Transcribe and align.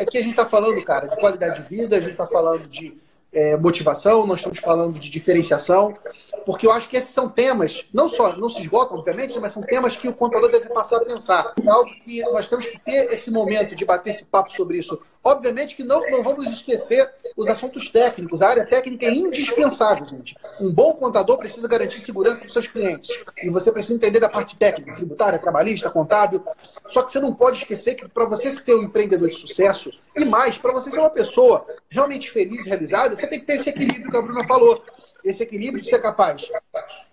Aqui 0.00 0.18
a 0.18 0.22
gente 0.22 0.30
está 0.30 0.46
falando, 0.46 0.82
cara, 0.84 1.06
de 1.06 1.16
qualidade 1.16 1.62
de 1.62 1.68
vida, 1.68 1.96
a 1.96 2.00
gente 2.00 2.12
está 2.12 2.26
falando 2.26 2.66
de 2.66 2.98
é, 3.32 3.56
motivação, 3.56 4.26
nós 4.26 4.40
estamos 4.40 4.58
falando 4.58 4.98
de 4.98 5.08
diferenciação, 5.08 5.96
porque 6.44 6.66
eu 6.66 6.72
acho 6.72 6.88
que 6.88 6.96
esses 6.96 7.10
são 7.10 7.28
temas, 7.28 7.86
não 7.92 8.08
só, 8.08 8.36
não 8.36 8.48
se 8.48 8.60
esgotam, 8.60 8.98
obviamente, 8.98 9.38
mas 9.38 9.52
são 9.52 9.62
temas 9.62 9.96
que 9.96 10.08
o 10.08 10.14
contador 10.14 10.50
deve 10.50 10.68
passar 10.70 10.96
a 10.96 11.04
pensar. 11.04 11.54
É 11.64 11.68
algo 11.68 11.90
que 12.02 12.22
nós 12.22 12.48
temos 12.48 12.66
que 12.66 12.78
ter 12.78 13.12
esse 13.12 13.30
momento 13.30 13.76
de 13.76 13.84
bater 13.84 14.10
esse 14.10 14.24
papo 14.24 14.52
sobre 14.52 14.78
isso. 14.78 15.00
Obviamente 15.22 15.76
que 15.76 15.84
não, 15.84 16.00
não 16.10 16.22
vamos 16.22 16.50
esquecer 16.50 17.10
os 17.36 17.48
assuntos 17.48 17.90
técnicos. 17.90 18.40
A 18.40 18.48
área 18.48 18.66
técnica 18.66 19.04
é 19.04 19.10
indispensável, 19.10 20.06
gente. 20.06 20.34
Um 20.58 20.72
bom 20.72 20.94
contador 20.94 21.36
precisa 21.36 21.68
garantir 21.68 22.00
segurança 22.00 22.40
para 22.40 22.48
seus 22.48 22.66
clientes. 22.66 23.10
E 23.42 23.50
você 23.50 23.70
precisa 23.70 23.94
entender 23.94 24.18
da 24.18 24.30
parte 24.30 24.56
técnica, 24.56 24.94
tributária, 24.94 25.38
trabalhista, 25.38 25.90
contábil. 25.90 26.42
Só 26.86 27.02
que 27.02 27.12
você 27.12 27.20
não 27.20 27.34
pode 27.34 27.58
esquecer 27.58 27.96
que 27.96 28.08
para 28.08 28.24
você 28.24 28.50
ser 28.50 28.74
um 28.74 28.84
empreendedor 28.84 29.28
de 29.28 29.36
sucesso, 29.36 29.92
e 30.16 30.24
mais, 30.24 30.56
para 30.56 30.72
você 30.72 30.90
ser 30.90 31.00
uma 31.00 31.10
pessoa 31.10 31.66
realmente 31.90 32.30
feliz 32.30 32.64
e 32.64 32.68
realizada, 32.70 33.14
você 33.14 33.26
tem 33.26 33.40
que 33.40 33.46
ter 33.46 33.54
esse 33.54 33.68
equilíbrio 33.68 34.10
que 34.10 34.16
a 34.16 34.22
Bruna 34.22 34.44
falou. 34.44 34.82
Esse 35.22 35.42
equilíbrio 35.42 35.82
de 35.82 35.88
ser 35.88 36.00
capaz 36.00 36.50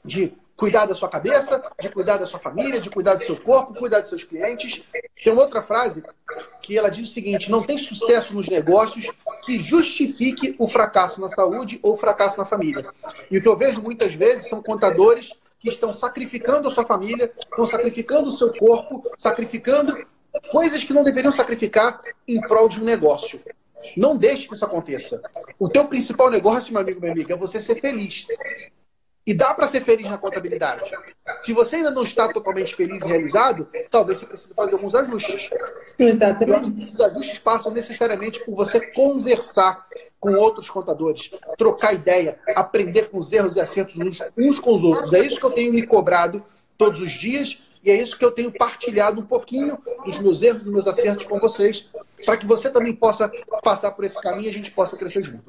de 0.03 0.33
cuidar 0.55 0.85
da 0.85 0.95
sua 0.95 1.09
cabeça, 1.09 1.61
de 1.79 1.89
cuidar 1.89 2.17
da 2.17 2.25
sua 2.25 2.39
família, 2.39 2.79
de 2.79 2.89
cuidar 2.89 3.15
do 3.15 3.23
seu 3.23 3.35
corpo, 3.35 3.75
cuidar 3.75 3.99
dos 3.99 4.09
seus 4.09 4.23
clientes. 4.23 4.81
Tem 5.23 5.33
outra 5.33 5.61
frase 5.61 6.03
que 6.61 6.77
ela 6.77 6.89
diz 6.89 7.09
o 7.09 7.13
seguinte: 7.13 7.51
não 7.51 7.63
tem 7.63 7.77
sucesso 7.77 8.33
nos 8.33 8.47
negócios 8.47 9.09
que 9.45 9.59
justifique 9.59 10.55
o 10.57 10.67
fracasso 10.67 11.21
na 11.21 11.29
saúde 11.29 11.79
ou 11.81 11.93
o 11.93 11.97
fracasso 11.97 12.37
na 12.37 12.45
família. 12.45 12.85
E 13.29 13.37
o 13.37 13.41
que 13.41 13.47
eu 13.47 13.57
vejo 13.57 13.81
muitas 13.81 14.13
vezes 14.13 14.49
são 14.49 14.61
contadores 14.61 15.31
que 15.59 15.69
estão 15.69 15.93
sacrificando 15.93 16.67
a 16.67 16.71
sua 16.71 16.85
família, 16.85 17.31
estão 17.37 17.65
sacrificando 17.65 18.29
o 18.29 18.33
seu 18.33 18.53
corpo, 18.53 19.09
sacrificando 19.17 20.05
coisas 20.51 20.83
que 20.83 20.93
não 20.93 21.03
deveriam 21.03 21.31
sacrificar 21.31 22.01
em 22.27 22.39
prol 22.41 22.69
de 22.69 22.79
um 22.79 22.83
negócio. 22.83 23.41
Não 23.95 24.17
deixe 24.17 24.47
que 24.47 24.55
isso 24.55 24.65
aconteça. 24.65 25.21
O 25.59 25.69
teu 25.69 25.85
principal 25.85 26.29
negócio, 26.29 26.73
meu 26.73 26.81
amigo, 26.81 26.99
minha 26.99 27.11
amiga, 27.11 27.33
é 27.33 27.37
você 27.37 27.61
ser 27.61 27.79
feliz. 27.79 28.27
E 29.27 29.33
dá 29.33 29.53
para 29.53 29.67
ser 29.67 29.83
feliz 29.83 30.09
na 30.09 30.17
contabilidade. 30.17 30.89
Se 31.41 31.51
você 31.51 31.75
ainda 31.75 31.91
não 31.91 32.03
está 32.03 32.31
totalmente 32.31 32.73
feliz 32.73 33.03
e 33.03 33.07
realizado, 33.09 33.67
talvez 33.91 34.19
você 34.19 34.25
precise 34.25 34.53
fazer 34.53 34.75
alguns 34.75 34.95
ajustes. 34.95 35.49
Exatamente. 35.99 36.71
E 36.71 36.81
esses 36.81 36.97
ajustes 36.97 37.37
passam 37.39 37.73
necessariamente 37.73 38.39
por 38.45 38.55
você 38.55 38.79
conversar 38.79 39.85
com 40.17 40.33
outros 40.33 40.69
contadores, 40.69 41.29
trocar 41.57 41.93
ideia, 41.93 42.39
aprender 42.55 43.09
com 43.09 43.17
os 43.17 43.33
erros 43.33 43.57
e 43.57 43.59
acertos 43.59 43.97
uns, 43.97 44.17
uns 44.37 44.59
com 44.61 44.73
os 44.73 44.83
outros. 44.83 45.11
É 45.11 45.19
isso 45.19 45.41
que 45.41 45.45
eu 45.45 45.51
tenho 45.51 45.73
me 45.73 45.85
cobrado 45.85 46.41
todos 46.77 47.01
os 47.01 47.11
dias 47.11 47.61
e 47.83 47.91
é 47.91 48.01
isso 48.01 48.17
que 48.17 48.23
eu 48.23 48.31
tenho 48.31 48.51
partilhado 48.51 49.19
um 49.19 49.25
pouquinho 49.25 49.77
dos 50.05 50.19
meus 50.19 50.41
erros, 50.41 50.63
dos 50.63 50.71
meus 50.71 50.87
acertos 50.87 51.25
com 51.25 51.37
vocês, 51.37 51.85
para 52.25 52.37
que 52.37 52.45
você 52.45 52.69
também 52.69 52.95
possa 52.95 53.29
passar 53.61 53.91
por 53.91 54.05
esse 54.05 54.19
caminho 54.21 54.45
e 54.45 54.49
a 54.49 54.53
gente 54.53 54.71
possa 54.71 54.95
crescer 54.97 55.23
junto. 55.23 55.43